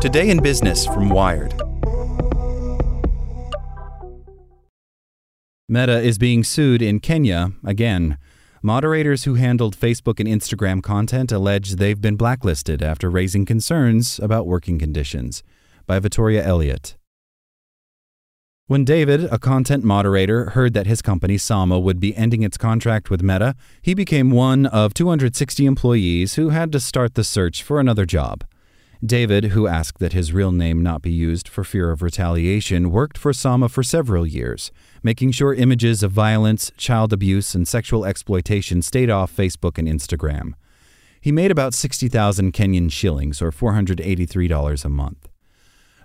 Today 0.00 0.30
in 0.30 0.42
Business 0.42 0.84
from 0.86 1.08
Wired. 1.08 1.54
Meta 5.68 6.00
is 6.00 6.18
being 6.18 6.44
sued 6.44 6.82
in 6.82 7.00
Kenya 7.00 7.52
again. 7.64 8.18
Moderators 8.62 9.24
who 9.24 9.34
handled 9.34 9.76
Facebook 9.76 10.20
and 10.20 10.28
Instagram 10.28 10.82
content 10.82 11.32
allege 11.32 11.72
they've 11.76 12.00
been 12.00 12.16
blacklisted 12.16 12.82
after 12.82 13.08
raising 13.10 13.46
concerns 13.46 14.18
about 14.18 14.46
working 14.46 14.78
conditions. 14.78 15.42
By 15.86 15.98
Victoria 15.98 16.44
Elliott. 16.44 16.96
When 18.68 18.84
David, 18.84 19.24
a 19.24 19.38
content 19.38 19.84
moderator, 19.84 20.50
heard 20.50 20.72
that 20.74 20.86
his 20.86 21.02
company 21.02 21.36
Sama 21.36 21.78
would 21.78 22.00
be 22.00 22.16
ending 22.16 22.42
its 22.42 22.56
contract 22.56 23.10
with 23.10 23.22
Meta, 23.22 23.54
he 23.82 23.92
became 23.92 24.30
one 24.30 24.66
of 24.66 24.94
260 24.94 25.66
employees 25.66 26.34
who 26.34 26.50
had 26.50 26.72
to 26.72 26.80
start 26.80 27.14
the 27.14 27.24
search 27.24 27.62
for 27.62 27.80
another 27.80 28.06
job. 28.06 28.44
David, 29.04 29.46
who 29.46 29.66
asked 29.66 29.98
that 29.98 30.12
his 30.12 30.32
real 30.32 30.52
name 30.52 30.80
not 30.80 31.02
be 31.02 31.10
used 31.10 31.48
for 31.48 31.64
fear 31.64 31.90
of 31.90 32.02
retaliation, 32.02 32.92
worked 32.92 33.18
for 33.18 33.32
Sama 33.32 33.68
for 33.68 33.82
several 33.82 34.24
years, 34.24 34.70
making 35.02 35.32
sure 35.32 35.52
images 35.52 36.04
of 36.04 36.12
violence, 36.12 36.70
child 36.76 37.12
abuse, 37.12 37.52
and 37.52 37.66
sexual 37.66 38.04
exploitation 38.04 38.80
stayed 38.80 39.10
off 39.10 39.34
Facebook 39.34 39.76
and 39.76 39.88
Instagram. 39.88 40.52
He 41.20 41.32
made 41.32 41.50
about 41.50 41.74
60,000 41.74 42.52
Kenyan 42.52 42.92
shillings, 42.92 43.42
or 43.42 43.50
$483 43.50 44.84
a 44.84 44.88
month. 44.88 45.28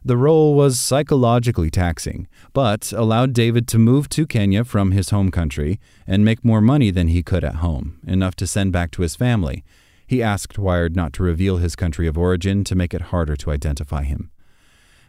The 0.04 0.18
role 0.18 0.56
was 0.56 0.80
psychologically 0.80 1.70
taxing, 1.70 2.28
but 2.52 2.92
allowed 2.94 3.34
David 3.34 3.68
to 3.68 3.78
move 3.78 4.10
to 4.10 4.26
Kenya 4.26 4.64
from 4.64 4.92
his 4.92 5.12
home 5.12 5.30
country 5.30 5.80
and 6.08 6.26
make 6.26 6.44
more 6.44 6.62
money 6.62 6.90
than 6.90 7.10
he 7.10 7.22
could 7.22 7.44
at 7.44 7.56
home, 7.56 8.00
enough 8.08 8.36
to 8.38 8.48
send 8.48 8.72
back 8.72 8.90
to 8.92 9.04
his 9.04 9.16
family. 9.16 9.64
He 10.08 10.24
asked 10.24 10.58
Wired 10.58 10.96
not 10.96 11.12
to 11.14 11.24
reveal 11.24 11.58
his 11.58 11.76
country 11.76 12.08
of 12.08 12.18
origin 12.18 12.64
to 12.64 12.76
make 12.76 12.94
it 12.94 13.14
harder 13.14 13.36
to 13.36 13.52
identify 13.52 14.04
him. 14.04 14.32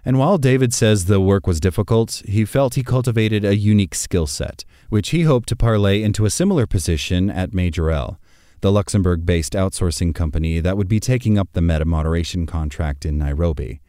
And 0.05 0.19
while 0.19 0.39
David 0.39 0.75
says 0.75 1.05
the 1.05 1.21
work 1.21 1.47
was 1.47 1.61
difficult, 1.61 2.23
he 2.27 2.45
felt 2.45 2.75
he 2.75 2.83
cultivated 2.83 3.45
a 3.45 3.57
unique 3.57 3.95
skill 3.95 4.27
set, 4.27 4.65
which 4.89 5.11
he 5.11 5.23
hoped 5.23 5.49
to 5.51 5.57
parlay 5.57 6.03
into 6.03 6.25
a 6.25 6.31
similar 6.31 6.67
position 6.67 7.31
at 7.31 7.55
Majorel, 7.55 8.19
the 8.61 8.73
Luxembourg 8.73 9.25
based 9.25 9.53
outsourcing 9.53 10.15
company 10.15 10.61
that 10.61 10.77
would 10.77 10.89
be 10.89 10.99
taking 10.99 11.39
up 11.39 11.49
the 11.53 11.63
meta 11.63 11.85
moderation 11.85 12.47
contract 12.47 13.07
in 13.07 13.19
Nairobi. 13.19 13.81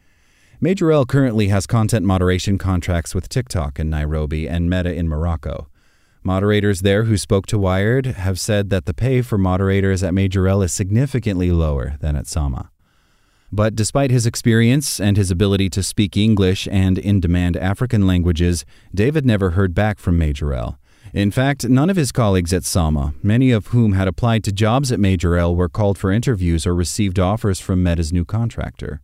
Majorel 0.62 1.06
currently 1.06 1.48
has 1.48 1.66
content 1.66 2.06
moderation 2.06 2.58
contracts 2.58 3.16
with 3.16 3.30
TikTok 3.30 3.80
in 3.80 3.90
Nairobi 3.90 4.48
and 4.48 4.70
Meta 4.70 4.94
in 4.94 5.08
Morocco. 5.08 5.70
Moderators 6.22 6.82
there 6.82 7.06
who 7.06 7.16
spoke 7.18 7.48
to 7.48 7.58
Wired 7.58 8.06
have 8.06 8.40
said 8.40 8.70
that 8.70 8.86
the 8.86 8.94
pay 8.94 9.22
for 9.22 9.38
moderators 9.38 10.04
at 10.04 10.14
Majorel 10.14 10.62
is 10.62 10.74
significantly 10.74 11.52
lower 11.52 11.96
than 12.02 12.16
at 12.16 12.28
Sama. 12.28 12.72
But 13.52 13.74
despite 13.74 14.12
his 14.12 14.26
experience 14.26 15.00
and 15.00 15.18
his 15.18 15.32
ability 15.32 15.70
to 15.72 15.82
speak 15.82 16.18
English 16.18 16.68
and 16.70 16.98
in 16.98 17.20
demand 17.20 17.58
African 17.58 18.06
languages, 18.06 18.66
David 18.94 19.26
never 19.26 19.52
heard 19.52 19.74
back 19.74 19.98
from 19.98 20.18
Majorel. 20.18 20.78
In 21.14 21.32
fact, 21.32 21.68
none 21.68 21.90
of 21.90 21.96
his 21.96 22.12
colleagues 22.12 22.54
at 22.54 22.64
Sama, 22.64 23.16
many 23.24 23.50
of 23.50 23.68
whom 23.68 23.94
had 23.94 24.08
applied 24.08 24.44
to 24.44 24.52
jobs 24.52 24.92
at 24.92 25.00
Majorel, 25.00 25.56
were 25.56 25.70
called 25.70 25.98
for 25.98 26.12
interviews 26.12 26.68
or 26.68 26.76
received 26.76 27.18
offers 27.18 27.60
from 27.60 27.82
Meta's 27.82 28.14
new 28.14 28.26
contractor. 28.26 29.02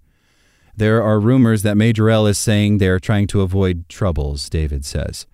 There 0.78 1.02
are 1.02 1.20
rumors 1.20 1.64
that 1.64 1.78
Majorel 1.78 2.28
is 2.28 2.38
saying 2.38 2.78
they're 2.78 3.00
trying 3.00 3.28
to 3.28 3.42
avoid 3.42 3.90
troubles, 3.90 4.50
David 4.50 4.86
says. 4.86 5.26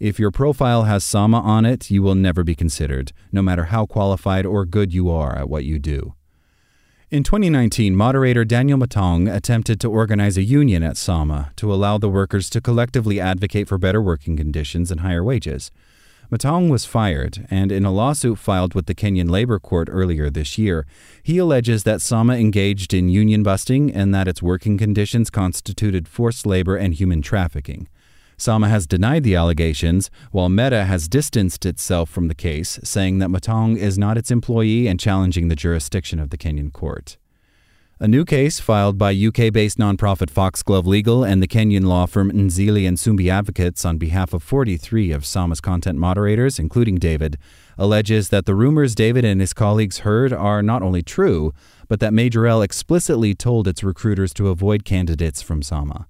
If 0.00 0.18
your 0.18 0.30
profile 0.30 0.84
has 0.84 1.04
Sama 1.04 1.40
on 1.40 1.66
it, 1.66 1.90
you 1.90 2.02
will 2.02 2.14
never 2.14 2.42
be 2.42 2.54
considered, 2.54 3.12
no 3.30 3.42
matter 3.42 3.64
how 3.64 3.84
qualified 3.84 4.46
or 4.46 4.64
good 4.64 4.94
you 4.94 5.10
are 5.10 5.36
at 5.36 5.50
what 5.50 5.66
you 5.66 5.78
do. 5.78 6.14
In 7.10 7.22
2019, 7.22 7.94
moderator 7.94 8.46
Daniel 8.46 8.78
Motaung 8.78 9.30
attempted 9.30 9.78
to 9.80 9.90
organize 9.90 10.38
a 10.38 10.42
union 10.42 10.82
at 10.82 10.96
Sama 10.96 11.52
to 11.56 11.70
allow 11.70 11.98
the 11.98 12.08
workers 12.08 12.48
to 12.48 12.62
collectively 12.62 13.20
advocate 13.20 13.68
for 13.68 13.76
better 13.76 14.00
working 14.00 14.38
conditions 14.38 14.90
and 14.90 15.00
higher 15.00 15.22
wages. 15.22 15.70
Motaung 16.32 16.70
was 16.70 16.86
fired, 16.86 17.46
and 17.50 17.70
in 17.70 17.84
a 17.84 17.92
lawsuit 17.92 18.38
filed 18.38 18.72
with 18.72 18.86
the 18.86 18.94
Kenyan 18.94 19.28
Labor 19.28 19.58
Court 19.58 19.88
earlier 19.90 20.30
this 20.30 20.56
year, 20.56 20.86
he 21.22 21.36
alleges 21.36 21.82
that 21.82 22.00
Sama 22.00 22.36
engaged 22.36 22.94
in 22.94 23.10
union 23.10 23.42
busting 23.42 23.92
and 23.92 24.14
that 24.14 24.28
its 24.28 24.42
working 24.42 24.78
conditions 24.78 25.28
constituted 25.28 26.08
forced 26.08 26.46
labor 26.46 26.76
and 26.76 26.94
human 26.94 27.20
trafficking. 27.20 27.86
Sama 28.40 28.68
has 28.70 28.86
denied 28.86 29.22
the 29.22 29.34
allegations, 29.34 30.10
while 30.32 30.48
Meta 30.48 30.86
has 30.86 31.08
distanced 31.08 31.66
itself 31.66 32.08
from 32.08 32.28
the 32.28 32.34
case, 32.34 32.80
saying 32.82 33.18
that 33.18 33.28
Motaung 33.28 33.76
is 33.76 33.98
not 33.98 34.16
its 34.16 34.30
employee 34.30 34.86
and 34.86 34.98
challenging 34.98 35.48
the 35.48 35.56
jurisdiction 35.56 36.18
of 36.18 36.30
the 36.30 36.38
Kenyan 36.38 36.72
court. 36.72 37.18
A 38.02 38.08
new 38.08 38.24
case 38.24 38.58
filed 38.58 38.96
by 38.96 39.12
UK 39.12 39.52
based 39.52 39.76
nonprofit 39.76 40.30
Foxglove 40.30 40.86
Legal 40.86 41.22
and 41.22 41.42
the 41.42 41.46
Kenyan 41.46 41.84
law 41.84 42.06
firm 42.06 42.32
Nzili 42.32 42.88
and 42.88 42.96
Sumbi 42.96 43.30
Advocates 43.30 43.84
on 43.84 43.98
behalf 43.98 44.32
of 44.32 44.42
43 44.42 45.12
of 45.12 45.26
Sama's 45.26 45.60
content 45.60 45.98
moderators, 45.98 46.58
including 46.58 46.96
David, 46.96 47.36
alleges 47.76 48.30
that 48.30 48.46
the 48.46 48.54
rumors 48.54 48.94
David 48.94 49.22
and 49.26 49.42
his 49.42 49.52
colleagues 49.52 49.98
heard 49.98 50.32
are 50.32 50.62
not 50.62 50.80
only 50.80 51.02
true, 51.02 51.52
but 51.88 52.00
that 52.00 52.14
Majorel 52.14 52.62
explicitly 52.62 53.34
told 53.34 53.68
its 53.68 53.84
recruiters 53.84 54.32
to 54.32 54.48
avoid 54.48 54.86
candidates 54.86 55.42
from 55.42 55.60
Sama. 55.60 56.06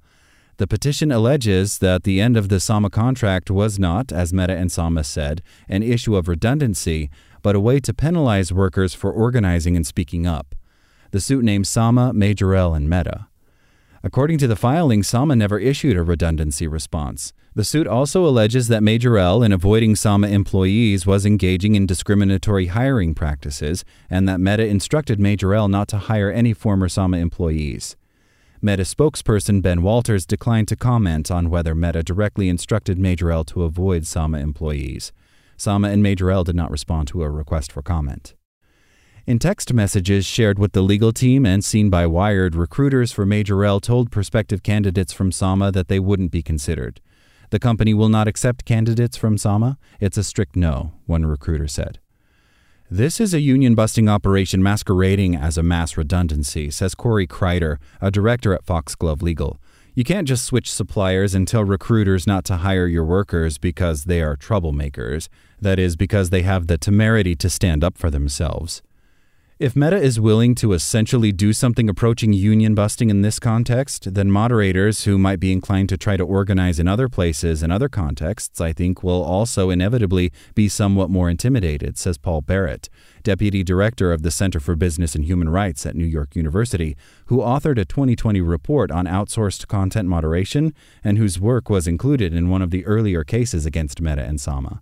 The 0.60 0.66
petition 0.66 1.10
alleges 1.10 1.78
that 1.78 2.02
the 2.02 2.20
end 2.20 2.36
of 2.36 2.50
the 2.50 2.60
Sama 2.60 2.90
contract 2.90 3.50
was 3.50 3.78
not, 3.78 4.12
as 4.12 4.30
Meta 4.30 4.54
and 4.54 4.70
Sama 4.70 5.04
said, 5.04 5.40
an 5.70 5.82
issue 5.82 6.16
of 6.16 6.28
redundancy, 6.28 7.08
but 7.40 7.56
a 7.56 7.60
way 7.60 7.80
to 7.80 7.94
penalize 7.94 8.52
workers 8.52 8.92
for 8.92 9.10
organizing 9.10 9.74
and 9.74 9.86
speaking 9.86 10.26
up. 10.26 10.54
The 11.12 11.20
suit 11.22 11.44
names 11.44 11.70
Sama, 11.70 12.12
Majorel, 12.12 12.74
and 12.74 12.90
Meta. 12.90 13.28
According 14.02 14.36
to 14.36 14.46
the 14.46 14.54
filing, 14.54 15.02
Sama 15.02 15.34
never 15.34 15.58
issued 15.58 15.96
a 15.96 16.02
redundancy 16.02 16.66
response. 16.66 17.32
The 17.54 17.64
suit 17.64 17.86
also 17.86 18.26
alleges 18.26 18.68
that 18.68 18.82
Majorel, 18.82 19.42
in 19.42 19.52
avoiding 19.52 19.96
Sama 19.96 20.28
employees, 20.28 21.06
was 21.06 21.24
engaging 21.24 21.74
in 21.74 21.86
discriminatory 21.86 22.66
hiring 22.66 23.14
practices, 23.14 23.82
and 24.10 24.28
that 24.28 24.40
Meta 24.40 24.66
instructed 24.66 25.18
Majorel 25.18 25.68
not 25.68 25.88
to 25.88 25.96
hire 25.96 26.30
any 26.30 26.52
former 26.52 26.90
Sama 26.90 27.16
employees. 27.16 27.96
Meta 28.62 28.82
spokesperson 28.82 29.62
Ben 29.62 29.80
Walters 29.80 30.26
declined 30.26 30.68
to 30.68 30.76
comment 30.76 31.30
on 31.30 31.48
whether 31.48 31.74
Meta 31.74 32.02
directly 32.02 32.50
instructed 32.50 32.98
Majorel 32.98 33.42
to 33.44 33.62
avoid 33.62 34.06
Sama 34.06 34.36
employees. 34.36 35.12
Sama 35.56 35.88
and 35.88 36.02
Majorel 36.02 36.44
did 36.44 36.56
not 36.56 36.70
respond 36.70 37.08
to 37.08 37.22
a 37.22 37.30
request 37.30 37.72
for 37.72 37.80
comment. 37.80 38.34
In 39.26 39.38
text 39.38 39.72
messages 39.72 40.26
shared 40.26 40.58
with 40.58 40.72
the 40.72 40.82
legal 40.82 41.10
team 41.10 41.46
and 41.46 41.64
seen 41.64 41.88
by 41.88 42.06
Wired, 42.06 42.54
recruiters 42.54 43.12
for 43.12 43.24
Majorel 43.24 43.80
told 43.80 44.10
prospective 44.10 44.62
candidates 44.62 45.14
from 45.14 45.32
Sama 45.32 45.72
that 45.72 45.88
they 45.88 45.98
wouldn't 45.98 46.30
be 46.30 46.42
considered. 46.42 47.00
The 47.48 47.58
company 47.58 47.94
will 47.94 48.10
not 48.10 48.28
accept 48.28 48.66
candidates 48.66 49.16
from 49.16 49.38
Sama. 49.38 49.78
It's 50.00 50.18
a 50.18 50.24
strict 50.24 50.54
no, 50.54 50.92
one 51.06 51.24
recruiter 51.24 51.66
said. 51.66 51.98
This 52.92 53.20
is 53.20 53.32
a 53.32 53.40
union 53.40 53.76
busting 53.76 54.08
operation 54.08 54.64
masquerading 54.64 55.36
as 55.36 55.56
a 55.56 55.62
mass 55.62 55.96
redundancy, 55.96 56.72
says 56.72 56.96
Cori 56.96 57.24
Crider, 57.24 57.78
a 58.00 58.10
director 58.10 58.52
at 58.52 58.64
Foxglove 58.64 59.22
Legal. 59.22 59.60
You 59.94 60.02
can't 60.02 60.26
just 60.26 60.44
switch 60.44 60.68
suppliers 60.68 61.32
and 61.32 61.46
tell 61.46 61.62
recruiters 61.62 62.26
not 62.26 62.44
to 62.46 62.56
hire 62.56 62.88
your 62.88 63.04
workers 63.04 63.58
because 63.58 64.06
they 64.06 64.20
are 64.20 64.36
troublemakers. 64.36 65.28
That 65.60 65.78
is, 65.78 65.94
because 65.94 66.30
they 66.30 66.42
have 66.42 66.66
the 66.66 66.78
temerity 66.78 67.36
to 67.36 67.48
stand 67.48 67.84
up 67.84 67.96
for 67.96 68.10
themselves. 68.10 68.82
If 69.60 69.76
Meta 69.76 70.00
is 70.00 70.18
willing 70.18 70.54
to 70.54 70.72
essentially 70.72 71.32
do 71.32 71.52
something 71.52 71.90
approaching 71.90 72.32
union 72.32 72.74
busting 72.74 73.10
in 73.10 73.20
this 73.20 73.38
context, 73.38 74.14
then 74.14 74.30
moderators 74.30 75.04
who 75.04 75.18
might 75.18 75.38
be 75.38 75.52
inclined 75.52 75.90
to 75.90 75.98
try 75.98 76.16
to 76.16 76.24
organize 76.24 76.78
in 76.78 76.88
other 76.88 77.10
places 77.10 77.62
and 77.62 77.70
other 77.70 77.90
contexts, 77.90 78.58
I 78.58 78.72
think, 78.72 79.02
will 79.02 79.22
also 79.22 79.68
inevitably 79.68 80.32
be 80.54 80.70
somewhat 80.70 81.10
more 81.10 81.28
intimidated, 81.28 81.98
says 81.98 82.16
Paul 82.16 82.40
Barrett, 82.40 82.88
deputy 83.22 83.62
director 83.62 84.14
of 84.14 84.22
the 84.22 84.30
Center 84.30 84.60
for 84.60 84.76
Business 84.76 85.14
and 85.14 85.26
Human 85.26 85.50
Rights 85.50 85.84
at 85.84 85.94
New 85.94 86.06
York 86.06 86.34
University, 86.34 86.96
who 87.26 87.40
authored 87.40 87.78
a 87.78 87.84
2020 87.84 88.40
report 88.40 88.90
on 88.90 89.04
outsourced 89.04 89.68
content 89.68 90.08
moderation 90.08 90.72
and 91.04 91.18
whose 91.18 91.38
work 91.38 91.68
was 91.68 91.86
included 91.86 92.32
in 92.32 92.48
one 92.48 92.62
of 92.62 92.70
the 92.70 92.86
earlier 92.86 93.24
cases 93.24 93.66
against 93.66 94.00
Meta 94.00 94.22
and 94.24 94.40
Sama. 94.40 94.80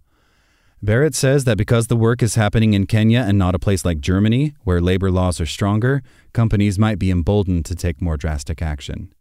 Barrett 0.80 1.16
says 1.16 1.42
that 1.42 1.58
because 1.58 1.88
the 1.88 1.96
work 1.96 2.22
is 2.22 2.36
happening 2.36 2.72
in 2.72 2.86
Kenya 2.86 3.24
and 3.26 3.36
not 3.36 3.54
a 3.56 3.58
place 3.58 3.84
like 3.84 3.98
Germany, 3.98 4.54
where 4.62 4.80
labor 4.80 5.10
laws 5.10 5.40
are 5.40 5.46
stronger, 5.46 6.02
companies 6.32 6.78
might 6.78 7.00
be 7.00 7.10
emboldened 7.10 7.64
to 7.64 7.74
take 7.74 8.00
more 8.00 8.16
drastic 8.16 8.62
action. 8.62 9.12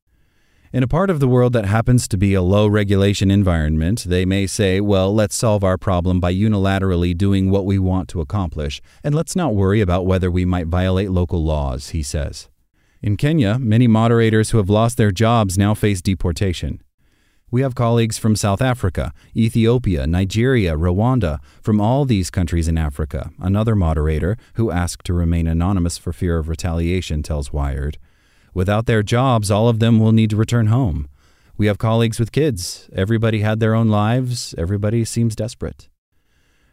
In 0.71 0.83
a 0.83 0.87
part 0.87 1.09
of 1.09 1.19
the 1.19 1.27
world 1.27 1.53
that 1.53 1.65
happens 1.65 2.07
to 2.09 2.17
be 2.17 2.35
a 2.35 2.43
low 2.43 2.67
regulation 2.67 3.31
environment, 3.31 4.03
they 4.03 4.23
may 4.23 4.45
say, 4.45 4.79
well, 4.79 5.11
let's 5.15 5.35
solve 5.35 5.63
our 5.63 5.79
problem 5.79 6.19
by 6.19 6.31
unilaterally 6.31 7.17
doing 7.17 7.49
what 7.49 7.65
we 7.65 7.79
want 7.79 8.07
to 8.09 8.21
accomplish, 8.21 8.79
and 9.03 9.15
let's 9.15 9.35
not 9.35 9.55
worry 9.55 9.81
about 9.81 10.05
whether 10.05 10.29
we 10.29 10.45
might 10.45 10.67
violate 10.67 11.09
local 11.09 11.43
laws, 11.43 11.89
he 11.89 12.03
says. 12.03 12.49
In 13.01 13.17
Kenya, 13.17 13.57
many 13.57 13.87
moderators 13.87 14.51
who 14.51 14.57
have 14.57 14.69
lost 14.69 14.97
their 14.97 15.11
jobs 15.11 15.57
now 15.57 15.73
face 15.73 16.03
deportation. 16.03 16.81
We 17.49 17.61
have 17.61 17.75
colleagues 17.75 18.17
from 18.17 18.35
South 18.35 18.61
Africa, 18.61 19.13
Ethiopia, 19.33 20.05
Nigeria, 20.05 20.75
Rwanda, 20.75 21.39
from 21.61 21.79
all 21.79 22.03
these 22.03 22.29
countries 22.29 22.67
in 22.67 22.77
Africa, 22.77 23.31
another 23.39 23.73
moderator 23.73 24.35
who 24.55 24.69
asked 24.69 25.05
to 25.05 25.13
remain 25.13 25.47
anonymous 25.47 25.97
for 25.97 26.11
fear 26.11 26.39
of 26.39 26.49
retaliation 26.49 27.23
tells 27.23 27.53
Wired. 27.53 27.97
Without 28.53 28.85
their 28.85 29.01
jobs, 29.01 29.49
all 29.49 29.69
of 29.69 29.79
them 29.79 29.97
will 29.97 30.11
need 30.11 30.29
to 30.31 30.35
return 30.35 30.67
home. 30.67 31.07
We 31.55 31.67
have 31.67 31.77
colleagues 31.77 32.19
with 32.19 32.33
kids. 32.33 32.89
Everybody 32.93 33.39
had 33.39 33.61
their 33.61 33.73
own 33.73 33.87
lives. 33.87 34.53
Everybody 34.57 35.05
seems 35.05 35.33
desperate. 35.33 35.87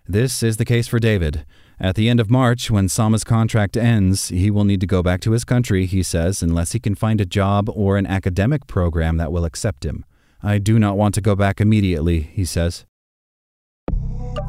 This 0.09 0.43
is 0.43 0.56
the 0.56 0.65
case 0.65 0.88
for 0.88 0.99
David. 0.99 1.47
At 1.79 1.94
the 1.94 2.09
end 2.09 2.19
of 2.19 2.31
March, 2.31 2.69
when 2.69 2.88
Sama's 2.88 3.23
contract 3.23 3.77
ends, 3.77 4.31
he 4.31 4.50
will 4.50 4.65
need 4.65 4.81
to 4.81 4.88
go 4.88 5.05
back 5.05 5.20
to 5.20 5.31
his 5.31 5.44
country, 5.44 5.87
he 5.87 6.03
says, 6.03 6.43
unless 6.43 6.73
he 6.73 6.81
can 6.81 6.97
find 6.97 7.20
a 7.20 7.25
job 7.25 7.70
or 7.73 7.97
an 7.97 8.09
academic 8.09 8.67
program 8.67 9.19
that 9.19 9.31
will 9.31 9.44
accept 9.44 9.85
him. 9.85 10.05
I 10.44 10.58
do 10.58 10.79
not 10.79 10.99
want 10.99 11.14
to 11.14 11.23
go 11.23 11.35
back 11.35 11.61
immediately, 11.61 12.20
he 12.20 12.44
says. 12.44 12.85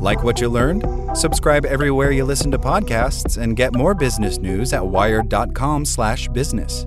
Like 0.02 0.24
what 0.24 0.42
you 0.42 0.50
learned? 0.50 0.84
Subscribe 1.16 1.66
everywhere 1.66 2.12
you 2.12 2.26
listen 2.26 2.52
to 2.52 2.60
podcasts 2.60 3.42
and 3.42 3.56
get 3.56 3.74
more 3.74 3.96
business 3.96 4.38
news 4.38 4.74
at 4.74 4.86
wired.com/business. 4.86 6.86